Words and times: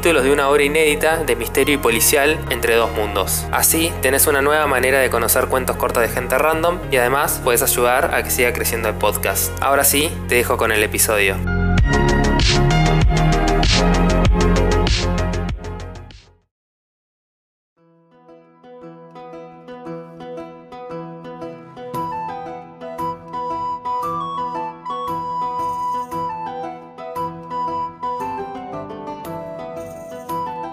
de 0.00 0.32
una 0.32 0.48
obra 0.48 0.62
inédita 0.62 1.18
de 1.24 1.36
misterio 1.36 1.74
y 1.74 1.78
policial 1.78 2.38
entre 2.48 2.74
dos 2.74 2.90
mundos. 2.90 3.46
Así 3.52 3.92
tenés 4.00 4.26
una 4.26 4.40
nueva 4.40 4.66
manera 4.66 4.98
de 4.98 5.10
conocer 5.10 5.46
cuentos 5.46 5.76
cortos 5.76 6.02
de 6.02 6.08
gente 6.08 6.38
random 6.38 6.78
y 6.90 6.96
además 6.96 7.38
puedes 7.44 7.62
ayudar 7.62 8.14
a 8.14 8.22
que 8.22 8.30
siga 8.30 8.52
creciendo 8.54 8.88
el 8.88 8.94
podcast. 8.94 9.52
Ahora 9.60 9.84
sí, 9.84 10.10
te 10.26 10.36
dejo 10.36 10.56
con 10.56 10.72
el 10.72 10.82
episodio. 10.82 11.36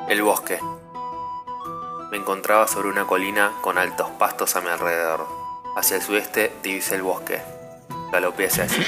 El 0.07 0.21
bosque. 0.21 0.57
Me 2.11 2.15
encontraba 2.15 2.65
sobre 2.65 2.87
una 2.87 3.05
colina 3.05 3.51
con 3.61 3.77
altos 3.77 4.09
pastos 4.11 4.55
a 4.55 4.61
mi 4.61 4.69
alrededor. 4.69 5.27
Hacia 5.75 5.97
el 5.97 6.01
sudeste 6.01 6.55
divisé 6.63 6.95
el 6.95 7.01
bosque. 7.01 7.41
Galopé 8.09 8.47
hacia 8.47 8.63
allí. 8.63 8.85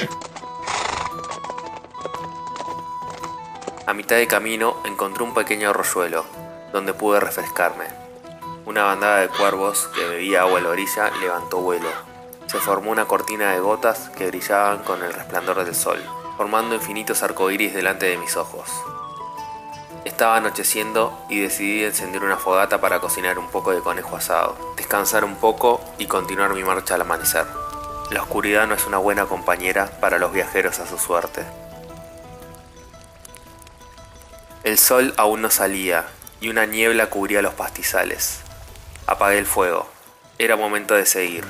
A 3.86 3.94
mitad 3.94 4.16
de 4.16 4.28
camino 4.28 4.78
encontré 4.86 5.23
un 5.23 5.34
pequeño 5.34 5.72
arroyuelo, 5.72 6.23
donde 6.72 6.94
pude 6.94 7.20
refrescarme. 7.20 7.88
Una 8.66 8.83
bandada 8.83 9.17
de 9.17 9.28
cuervos 9.28 9.89
que 9.94 10.08
bebía 10.08 10.44
agua 10.44 10.59
a 10.59 10.61
la 10.61 10.70
orilla 10.70 11.11
levantó 11.20 11.58
vuelo. 11.58 11.89
Se 12.48 12.59
formó 12.59 12.92
una 12.92 13.09
cortina 13.09 13.52
de 13.52 13.59
gotas 13.59 14.09
que 14.16 14.28
brillaban 14.28 14.83
con 14.83 15.04
el 15.04 15.11
resplandor 15.11 15.66
del 15.66 15.76
sol, 15.76 16.02
formando 16.38 16.76
infinitos 16.76 17.23
arcoíris 17.23 17.73
delante 17.73 18.06
de 18.06 18.17
mis 18.17 18.38
ojos. 18.38 18.70
Estaba 20.10 20.38
anocheciendo 20.38 21.18
y 21.30 21.40
decidí 21.40 21.84
encender 21.86 22.24
una 22.24 22.36
fogata 22.36 22.82
para 22.82 23.00
cocinar 23.00 23.38
un 23.38 23.48
poco 23.48 23.72
de 23.72 23.80
conejo 23.80 24.18
asado, 24.18 24.58
descansar 24.76 25.24
un 25.24 25.36
poco 25.36 25.80
y 26.00 26.08
continuar 26.08 26.54
mi 26.56 26.64
marcha 26.64 26.96
al 26.96 27.02
amanecer. 27.02 27.46
La 28.10 28.24
oscuridad 28.24 28.68
no 28.68 28.74
es 28.74 28.86
una 28.88 28.98
buena 28.98 29.28
compañera 29.28 29.86
para 30.02 30.18
los 30.18 30.34
viajeros 30.34 30.80
a 30.80 30.88
su 30.88 30.98
suerte. 30.98 31.46
El 34.64 34.80
sol 34.80 35.14
aún 35.16 35.44
no 35.44 35.52
salía 35.52 36.06
y 36.42 36.50
una 36.50 36.66
niebla 36.66 37.06
cubría 37.12 37.44
los 37.44 37.54
pastizales. 37.54 38.40
Apagué 39.06 39.38
el 39.38 39.46
fuego. 39.46 39.88
Era 40.40 40.56
momento 40.56 40.96
de 40.96 41.06
seguir. 41.06 41.46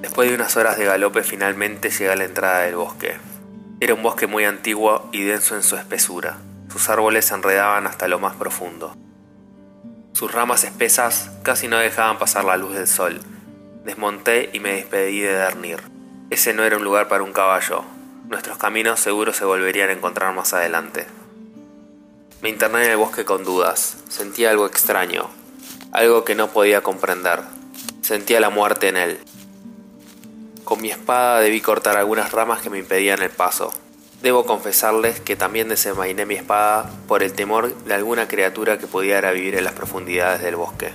Después 0.00 0.30
de 0.30 0.34
unas 0.34 0.56
horas 0.56 0.78
de 0.78 0.86
galope 0.86 1.22
finalmente 1.22 1.90
llegué 1.90 2.10
a 2.10 2.16
la 2.16 2.24
entrada 2.24 2.60
del 2.60 2.76
bosque. 2.76 3.18
Era 3.78 3.92
un 3.92 4.02
bosque 4.02 4.26
muy 4.26 4.46
antiguo 4.46 5.06
y 5.12 5.22
denso 5.24 5.54
en 5.54 5.62
su 5.62 5.76
espesura. 5.76 6.38
Sus 6.72 6.88
árboles 6.88 7.26
se 7.26 7.34
enredaban 7.34 7.86
hasta 7.86 8.08
lo 8.08 8.18
más 8.18 8.34
profundo. 8.34 8.96
Sus 10.12 10.32
ramas 10.32 10.64
espesas 10.64 11.30
casi 11.42 11.68
no 11.68 11.76
dejaban 11.76 12.18
pasar 12.18 12.46
la 12.46 12.56
luz 12.56 12.74
del 12.74 12.86
sol. 12.86 13.20
Desmonté 13.84 14.48
y 14.54 14.60
me 14.60 14.72
despedí 14.72 15.20
de 15.20 15.34
Dernir. 15.34 15.82
Ese 16.30 16.54
no 16.54 16.64
era 16.64 16.78
un 16.78 16.84
lugar 16.84 17.08
para 17.08 17.22
un 17.22 17.34
caballo. 17.34 17.84
Nuestros 18.30 18.56
caminos 18.56 18.98
seguro 18.98 19.34
se 19.34 19.44
volverían 19.44 19.90
a 19.90 19.92
encontrar 19.92 20.34
más 20.34 20.54
adelante. 20.54 21.06
Me 22.40 22.48
interné 22.48 22.86
en 22.86 22.92
el 22.92 22.96
bosque 22.96 23.26
con 23.26 23.44
dudas. 23.44 23.98
Sentía 24.08 24.52
algo 24.52 24.64
extraño, 24.64 25.28
algo 25.92 26.24
que 26.24 26.34
no 26.34 26.48
podía 26.48 26.80
comprender. 26.80 27.40
Sentía 28.00 28.40
la 28.40 28.48
muerte 28.48 28.88
en 28.88 28.96
él. 28.96 29.20
Con 30.66 30.82
mi 30.82 30.90
espada 30.90 31.38
debí 31.38 31.60
cortar 31.60 31.96
algunas 31.96 32.32
ramas 32.32 32.60
que 32.60 32.70
me 32.70 32.80
impedían 32.80 33.22
el 33.22 33.30
paso. 33.30 33.72
Debo 34.20 34.46
confesarles 34.46 35.20
que 35.20 35.36
también 35.36 35.68
desenvainé 35.68 36.26
mi 36.26 36.34
espada 36.34 36.90
por 37.06 37.22
el 37.22 37.34
temor 37.34 37.72
de 37.84 37.94
alguna 37.94 38.26
criatura 38.26 38.76
que 38.76 38.88
pudiera 38.88 39.30
vivir 39.30 39.54
en 39.54 39.62
las 39.62 39.74
profundidades 39.74 40.42
del 40.42 40.56
bosque. 40.56 40.92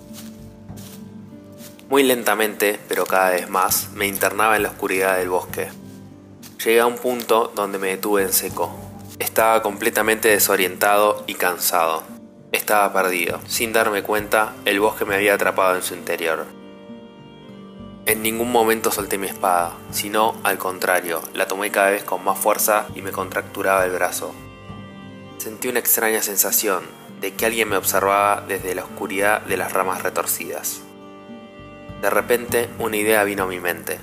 Muy 1.87 2.03
lentamente, 2.03 2.81
pero 2.89 3.05
cada 3.05 3.29
vez 3.29 3.47
más, 3.47 3.91
me 3.93 4.07
internaba 4.07 4.57
en 4.57 4.63
la 4.63 4.69
oscuridad 4.71 5.17
del 5.17 5.29
bosque. 5.29 5.69
Llegué 6.65 6.81
a 6.81 6.85
un 6.85 6.97
punto 6.97 7.53
donde 7.55 7.79
me 7.79 7.91
detuve 7.91 8.23
en 8.23 8.33
seco. 8.33 8.75
Estaba 9.19 9.61
completamente 9.61 10.27
desorientado 10.27 11.23
y 11.27 11.35
cansado. 11.35 12.03
Estaba 12.51 12.91
perdido. 12.91 13.39
Sin 13.47 13.71
darme 13.71 14.03
cuenta, 14.03 14.53
el 14.65 14.81
bosque 14.81 15.05
me 15.05 15.15
había 15.15 15.35
atrapado 15.35 15.77
en 15.77 15.81
su 15.81 15.93
interior. 15.93 16.60
En 18.11 18.23
ningún 18.23 18.51
momento 18.51 18.91
solté 18.91 19.17
mi 19.17 19.27
espada, 19.27 19.71
sino 19.89 20.35
al 20.43 20.57
contrario, 20.57 21.21
la 21.33 21.47
tomé 21.47 21.71
cada 21.71 21.91
vez 21.91 22.03
con 22.03 22.21
más 22.25 22.37
fuerza 22.37 22.87
y 22.93 23.01
me 23.01 23.13
contracturaba 23.13 23.85
el 23.85 23.91
brazo. 23.91 24.35
Sentí 25.37 25.69
una 25.69 25.79
extraña 25.79 26.21
sensación 26.21 26.83
de 27.21 27.33
que 27.33 27.45
alguien 27.45 27.69
me 27.69 27.77
observaba 27.77 28.43
desde 28.45 28.75
la 28.75 28.83
oscuridad 28.83 29.43
de 29.43 29.55
las 29.55 29.71
ramas 29.71 30.03
retorcidas. 30.03 30.81
De 32.01 32.09
repente, 32.09 32.67
una 32.79 32.97
idea 32.97 33.23
vino 33.23 33.43
a 33.43 33.47
mi 33.47 33.61
mente. 33.61 33.99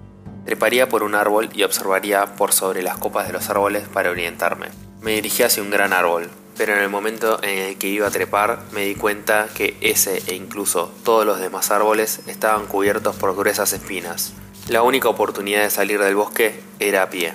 Treparía 0.47 0.89
por 0.89 1.03
un 1.03 1.15
árbol 1.15 1.51
y 1.53 1.65
observaría 1.65 2.35
por 2.35 2.55
sobre 2.55 2.81
las 2.81 2.97
copas 2.97 3.27
de 3.27 3.35
los 3.35 3.51
árboles 3.51 3.89
para 3.89 4.11
orientarme. 4.11 4.69
Me 5.03 5.13
dirigí 5.13 5.43
hacia 5.43 5.63
un 5.63 5.69
gran 5.69 5.93
árbol, 5.93 6.31
pero 6.59 6.75
en 6.75 6.81
el 6.81 6.89
momento 6.89 7.41
en 7.43 7.59
el 7.59 7.79
que 7.79 7.87
iba 7.87 8.09
a 8.09 8.11
trepar 8.11 8.59
me 8.73 8.85
di 8.85 8.97
cuenta 8.97 9.49
que 9.55 9.77
ese 9.81 10.21
e 10.27 10.35
incluso 10.35 10.93
todos 11.05 11.25
los 11.25 11.39
demás 11.39 11.71
árboles 11.71 12.21
estaban 12.27 12.67
cubiertos 12.67 13.15
por 13.15 13.35
gruesas 13.37 13.73
espinas. 13.73 14.33
La 14.69 14.83
única 14.83 15.09
oportunidad 15.09 15.63
de 15.63 15.71
salir 15.71 16.01
del 16.01 16.17
bosque 16.17 16.61
era 16.81 17.05
a 17.05 17.11
pie. 17.11 17.33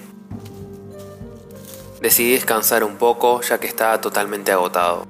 Decidí 2.02 2.34
descansar 2.34 2.84
un 2.84 2.98
poco 2.98 3.42
ya 3.42 3.62
que 3.62 3.68
estaba 3.68 4.02
totalmente 4.02 4.52
agotado. 4.52 5.08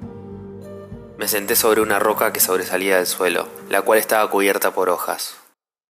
Me 1.18 1.26
senté 1.26 1.56
sobre 1.56 1.80
una 1.80 1.98
roca 1.98 2.32
que 2.32 2.38
sobresalía 2.38 2.98
del 2.98 3.08
suelo, 3.08 3.48
la 3.68 3.82
cual 3.82 3.98
estaba 3.98 4.30
cubierta 4.30 4.72
por 4.72 4.90
hojas. 4.90 5.36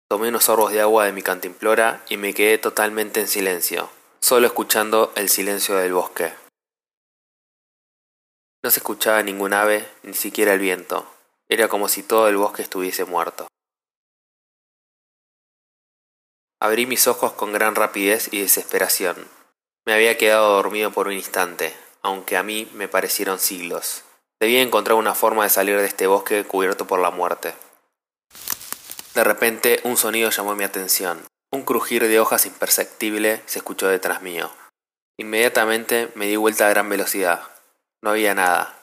Tomé 0.09 0.29
unos 0.29 0.45
sorbos 0.45 0.73
de 0.73 0.81
agua 0.81 1.05
de 1.05 1.13
mi 1.13 1.21
cantimplora 1.23 2.03
y 2.09 2.17
me 2.17 2.33
quedé 2.33 2.57
totalmente 2.57 3.21
en 3.21 3.29
silencio, 3.29 3.91
solo 4.21 4.47
escuchando 4.47 5.13
el 5.15 5.29
silencio 5.29 5.77
del 5.77 5.93
bosque. 5.93 6.44
No 8.65 8.71
se 8.71 8.81
escuchaba 8.81 9.23
ningún 9.23 9.53
ave, 9.53 9.87
ni 10.05 10.15
siquiera 10.15 10.55
el 10.55 10.59
viento. 10.59 11.07
Era 11.51 11.69
como 11.69 11.87
si 11.87 12.03
todo 12.03 12.29
el 12.29 12.39
bosque 12.39 12.63
estuviese 12.63 13.05
muerto. 13.05 13.47
Abrí 16.63 16.87
mis 16.87 17.07
ojos 17.07 17.35
con 17.35 17.53
gran 17.53 17.75
rapidez 17.75 18.33
y 18.33 18.41
desesperación. 18.41 19.29
Me 19.85 19.93
había 19.93 20.17
quedado 20.17 20.55
dormido 20.55 20.91
por 20.93 21.09
un 21.09 21.13
instante, 21.13 21.77
aunque 22.01 22.39
a 22.39 22.43
mí 22.43 22.67
me 22.73 22.89
parecieron 22.89 23.39
siglos. 23.39 24.03
Debía 24.41 24.63
encontrar 24.63 24.97
una 24.97 25.15
forma 25.15 25.43
de 25.45 25.51
salir 25.51 25.77
de 25.77 25.87
este 25.87 26.07
bosque 26.07 26.45
cubierto 26.45 26.87
por 26.87 27.01
la 27.01 27.11
muerte. 27.11 27.55
De 29.15 29.25
repente 29.25 29.81
un 29.85 29.99
sonido 29.99 30.31
llamó 30.31 30.57
mi 30.57 30.65
atención. 30.65 31.23
Un 31.53 31.65
crujir 31.65 32.09
de 32.09 32.19
hojas 32.19 32.47
imperceptible 32.47 33.43
se 33.45 33.59
escuchó 33.59 33.89
detrás 33.89 34.23
mío. 34.23 34.51
Inmediatamente 35.19 36.11
me 36.15 36.25
di 36.29 36.37
vuelta 36.37 36.67
a 36.67 36.71
gran 36.71 36.89
velocidad. 36.89 37.53
No 38.04 38.10
había 38.10 38.34
nada. 38.34 38.74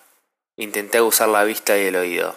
Intenté 0.57 1.00
usar 1.00 1.29
la 1.29 1.44
vista 1.44 1.77
y 1.77 1.85
el 1.85 1.95
oído. 1.95 2.35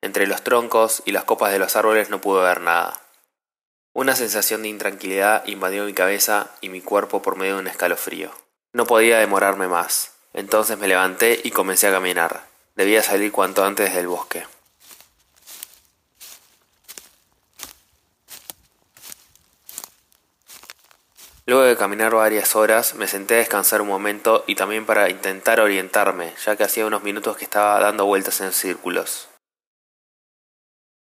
Entre 0.00 0.26
los 0.26 0.42
troncos 0.42 1.00
y 1.04 1.12
las 1.12 1.22
copas 1.22 1.52
de 1.52 1.60
los 1.60 1.76
árboles 1.76 2.10
no 2.10 2.20
pude 2.20 2.42
ver 2.42 2.60
nada. 2.60 3.00
Una 3.92 4.16
sensación 4.16 4.62
de 4.62 4.68
intranquilidad 4.68 5.46
invadió 5.46 5.84
mi 5.84 5.94
cabeza 5.94 6.50
y 6.60 6.70
mi 6.70 6.80
cuerpo 6.80 7.22
por 7.22 7.36
medio 7.36 7.54
de 7.54 7.60
un 7.60 7.68
escalofrío. 7.68 8.32
No 8.72 8.84
podía 8.84 9.20
demorarme 9.20 9.68
más. 9.68 10.10
Entonces 10.32 10.76
me 10.76 10.88
levanté 10.88 11.40
y 11.44 11.52
comencé 11.52 11.86
a 11.86 11.92
caminar. 11.92 12.42
Debía 12.74 13.04
salir 13.04 13.30
cuanto 13.30 13.64
antes 13.64 13.94
del 13.94 14.08
bosque. 14.08 14.44
Luego 21.46 21.62
de 21.64 21.76
caminar 21.76 22.14
varias 22.14 22.56
horas, 22.56 22.94
me 22.94 23.06
senté 23.06 23.34
a 23.34 23.38
descansar 23.38 23.82
un 23.82 23.88
momento 23.88 24.44
y 24.46 24.54
también 24.54 24.86
para 24.86 25.10
intentar 25.10 25.60
orientarme, 25.60 26.32
ya 26.44 26.56
que 26.56 26.64
hacía 26.64 26.86
unos 26.86 27.02
minutos 27.02 27.36
que 27.36 27.44
estaba 27.44 27.78
dando 27.80 28.06
vueltas 28.06 28.40
en 28.40 28.52
círculos. 28.52 29.28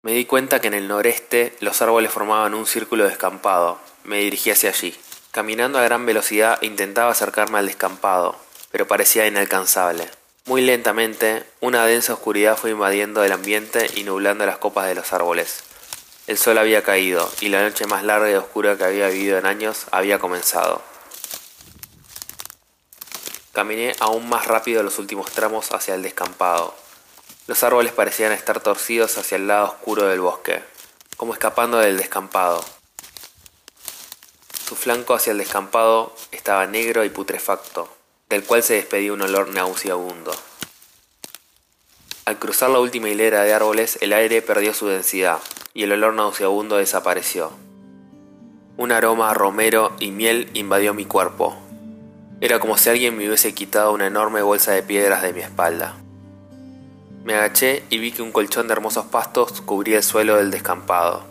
Me 0.02 0.12
di 0.12 0.26
cuenta 0.26 0.61
que 0.61 0.69
en 0.69 0.75
el 0.75 0.87
noreste 0.87 1.56
los 1.58 1.82
árboles 1.82 2.12
formaban 2.12 2.55
un 2.55 2.67
círculo 2.67 3.05
descampado. 3.05 3.81
Me 4.05 4.19
dirigí 4.19 4.52
hacia 4.52 4.70
allí. 4.70 4.96
Caminando 5.32 5.81
a 5.81 5.82
gran 5.82 6.06
velocidad 6.06 6.62
intentaba 6.62 7.11
acercarme 7.11 7.58
al 7.58 7.67
descampado, 7.67 8.37
pero 8.70 8.87
parecía 8.87 9.26
inalcanzable. 9.26 10.08
Muy 10.46 10.62
lentamente, 10.62 11.44
una 11.61 11.84
densa 11.84 12.14
oscuridad 12.14 12.56
fue 12.56 12.70
invadiendo 12.70 13.25
el 13.25 13.32
ambiente 13.32 13.91
y 13.96 14.05
nublando 14.05 14.46
las 14.46 14.58
copas 14.58 14.87
de 14.87 14.94
los 14.94 15.12
árboles. 15.12 15.64
El 16.28 16.36
sol 16.36 16.58
había 16.58 16.82
caído 16.82 17.26
y 17.40 17.48
la 17.48 17.62
noche 17.62 17.86
más 17.86 18.04
larga 18.04 18.30
y 18.30 18.34
oscura 18.34 18.76
que 18.76 18.84
había 18.84 19.08
vivido 19.08 19.38
en 19.38 19.46
años 19.46 19.86
había 19.92 20.19
comenzado. 20.19 20.82
Caminé 23.54 23.96
aún 23.98 24.28
más 24.28 24.46
rápido 24.46 24.82
los 24.82 24.98
últimos 24.98 25.30
tramos 25.30 25.72
hacia 25.72 25.94
el 25.94 26.02
descampado. 26.02 26.75
Los 27.46 27.62
árboles 27.62 27.92
parecían 27.92 28.32
estar 28.32 28.60
torcidos 28.60 29.16
hacia 29.16 29.36
el 29.36 29.48
lado 29.48 29.69
oscuro 29.69 30.06
del 30.06 30.20
bosque, 30.20 30.62
como 31.16 31.32
escapando 31.32 31.78
del 31.78 31.96
descampado. 31.96 32.62
Su 34.66 34.76
flanco 34.76 35.14
hacia 35.14 35.31
el 35.31 35.38
descampado 35.38 36.14
estaba 36.31 36.66
negro 36.66 37.04
y 37.04 37.08
putrefacto, 37.08 37.88
del 38.28 38.44
cual 38.44 38.62
se 38.62 38.74
despedía 38.74 39.14
un 39.14 39.22
olor 39.22 39.48
nauseabundo. 39.48 40.36
Al 42.28 42.38
cruzar 42.38 42.69
la 42.69 42.78
última 42.78 43.08
hilera 43.08 43.42
de 43.42 43.54
árboles, 43.54 43.96
el 44.02 44.12
aire 44.12 44.42
perdió 44.42 44.75
su 44.75 44.86
densidad 44.86 45.38
y 45.72 45.84
el 45.84 45.92
olor 45.92 46.12
nauseabundo 46.12 46.76
desapareció. 46.76 47.52
Un 48.76 48.92
aroma 48.92 49.30
a 49.30 49.32
romero 49.32 49.96
y 49.98 50.10
miel 50.10 50.50
invadió 50.52 50.92
mi 50.92 51.06
cuerpo. 51.06 51.56
Era 52.42 52.58
como 52.60 52.76
si 52.76 52.90
alguien 52.90 53.16
me 53.16 53.26
hubiese 53.26 53.54
quitado 53.54 53.94
una 53.94 54.08
enorme 54.08 54.42
bolsa 54.42 54.72
de 54.72 54.82
piedras 54.82 55.22
de 55.22 55.32
mi 55.32 55.40
espalda. 55.40 55.94
Me 57.25 57.34
agaché 57.34 57.82
y 57.88 57.96
vi 57.96 58.12
que 58.12 58.20
un 58.20 58.32
colchón 58.32 58.66
de 58.66 58.74
hermosos 58.74 59.06
pastos 59.06 59.62
cubría 59.62 59.96
el 59.96 60.02
suelo 60.02 60.36
del 60.36 60.50
descampado. 60.50 61.24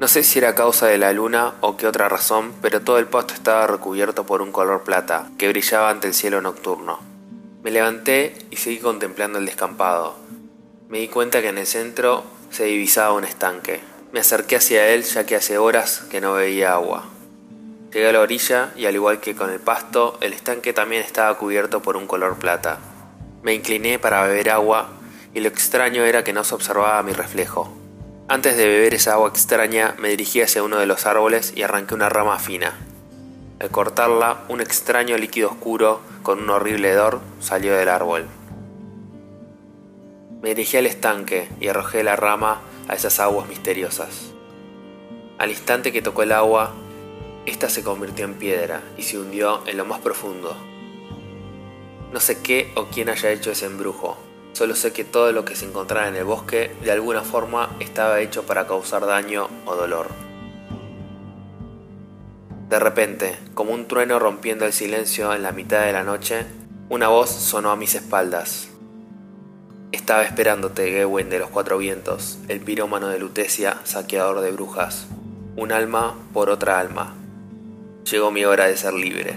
No 0.00 0.08
sé 0.08 0.22
si 0.22 0.38
era 0.38 0.54
causa 0.54 0.86
de 0.86 0.96
la 0.96 1.12
luna 1.12 1.56
o 1.60 1.76
qué 1.76 1.86
otra 1.86 2.08
razón, 2.08 2.54
pero 2.62 2.80
todo 2.80 2.96
el 2.96 3.06
pasto 3.06 3.34
estaba 3.34 3.66
recubierto 3.66 4.24
por 4.24 4.40
un 4.40 4.50
color 4.50 4.82
plata 4.82 5.28
que 5.36 5.48
brillaba 5.48 5.90
ante 5.90 6.06
el 6.08 6.14
cielo 6.14 6.40
nocturno. 6.40 7.00
Me 7.62 7.70
levanté 7.70 8.34
y 8.50 8.56
seguí 8.56 8.78
contemplando 8.78 9.38
el 9.38 9.44
descampado. 9.44 10.16
Me 10.88 11.00
di 11.00 11.08
cuenta 11.08 11.42
que 11.42 11.48
en 11.48 11.58
el 11.58 11.66
centro 11.66 12.24
se 12.50 12.64
divisaba 12.64 13.12
un 13.12 13.24
estanque. 13.24 13.80
Me 14.10 14.20
acerqué 14.20 14.56
hacia 14.56 14.88
él 14.88 15.02
ya 15.02 15.26
que 15.26 15.36
hace 15.36 15.58
horas 15.58 16.04
que 16.10 16.22
no 16.22 16.32
veía 16.32 16.72
agua. 16.72 17.04
Llegué 17.92 18.08
a 18.08 18.12
la 18.12 18.20
orilla 18.20 18.72
y 18.74 18.86
al 18.86 18.94
igual 18.94 19.20
que 19.20 19.34
con 19.34 19.50
el 19.50 19.60
pasto, 19.60 20.16
el 20.22 20.32
estanque 20.32 20.72
también 20.72 21.02
estaba 21.02 21.36
cubierto 21.36 21.82
por 21.82 21.98
un 21.98 22.06
color 22.06 22.38
plata. 22.38 22.78
Me 23.42 23.52
incliné 23.52 23.98
para 23.98 24.26
beber 24.26 24.48
agua 24.48 24.88
y 25.34 25.40
lo 25.40 25.48
extraño 25.48 26.04
era 26.04 26.24
que 26.24 26.32
no 26.32 26.42
se 26.42 26.54
observaba 26.54 27.02
mi 27.02 27.12
reflejo. 27.12 27.70
Antes 28.26 28.56
de 28.56 28.66
beber 28.66 28.94
esa 28.94 29.12
agua 29.12 29.28
extraña, 29.28 29.94
me 29.98 30.08
dirigí 30.08 30.40
hacia 30.40 30.62
uno 30.62 30.78
de 30.78 30.86
los 30.86 31.04
árboles 31.04 31.52
y 31.54 31.64
arranqué 31.64 31.94
una 31.94 32.08
rama 32.08 32.38
fina. 32.38 32.78
Al 33.60 33.70
cortarla, 33.70 34.44
un 34.48 34.62
extraño 34.62 35.18
líquido 35.18 35.50
oscuro 35.50 36.00
con 36.22 36.42
un 36.42 36.48
horrible 36.48 36.90
hedor 36.90 37.20
salió 37.40 37.76
del 37.76 37.90
árbol. 37.90 38.26
Me 40.42 40.50
dirigí 40.50 40.76
al 40.76 40.86
estanque 40.86 41.48
y 41.60 41.68
arrojé 41.68 42.02
la 42.02 42.16
rama 42.16 42.60
a 42.88 42.94
esas 42.94 43.20
aguas 43.20 43.48
misteriosas. 43.48 44.32
Al 45.38 45.50
instante 45.50 45.92
que 45.92 46.02
tocó 46.02 46.22
el 46.22 46.32
agua, 46.32 46.74
ésta 47.46 47.68
se 47.68 47.82
convirtió 47.82 48.24
en 48.24 48.34
piedra 48.34 48.82
y 48.96 49.02
se 49.02 49.18
hundió 49.18 49.62
en 49.66 49.76
lo 49.76 49.84
más 49.84 50.00
profundo. 50.00 50.56
No 52.12 52.20
sé 52.20 52.40
qué 52.42 52.72
o 52.76 52.86
quién 52.86 53.08
haya 53.08 53.30
hecho 53.30 53.50
ese 53.50 53.66
embrujo, 53.66 54.16
Solo 54.58 54.74
sé 54.74 54.92
que 54.92 55.04
todo 55.04 55.30
lo 55.30 55.44
que 55.44 55.54
se 55.54 55.66
encontraba 55.66 56.08
en 56.08 56.16
el 56.16 56.24
bosque 56.24 56.74
de 56.82 56.90
alguna 56.90 57.22
forma 57.22 57.76
estaba 57.78 58.20
hecho 58.20 58.42
para 58.42 58.66
causar 58.66 59.06
daño 59.06 59.48
o 59.66 59.76
dolor. 59.76 60.08
De 62.68 62.80
repente, 62.80 63.38
como 63.54 63.72
un 63.72 63.86
trueno 63.86 64.18
rompiendo 64.18 64.66
el 64.66 64.72
silencio 64.72 65.32
en 65.32 65.44
la 65.44 65.52
mitad 65.52 65.82
de 65.82 65.92
la 65.92 66.02
noche, 66.02 66.44
una 66.88 67.06
voz 67.06 67.30
sonó 67.30 67.70
a 67.70 67.76
mis 67.76 67.94
espaldas. 67.94 68.67
Estaba 69.90 70.22
esperándote, 70.22 70.90
Gewin 70.90 71.30
de 71.30 71.38
los 71.38 71.48
Cuatro 71.48 71.78
Vientos, 71.78 72.38
el 72.48 72.60
pirómano 72.60 73.08
de 73.08 73.18
Lutecia, 73.18 73.78
saqueador 73.84 74.42
de 74.42 74.50
brujas. 74.50 75.06
Un 75.56 75.72
alma 75.72 76.14
por 76.34 76.50
otra 76.50 76.78
alma. 76.78 77.14
Llegó 78.10 78.30
mi 78.30 78.44
hora 78.44 78.66
de 78.66 78.76
ser 78.76 78.92
libre. 78.92 79.36